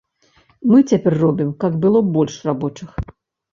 [0.71, 2.89] Мы цяпер робім, каб было больш рабочых.